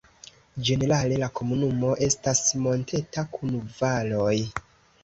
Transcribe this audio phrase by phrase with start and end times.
[0.69, 4.37] Ĝenerale la komunumo estas monteta kun valoj.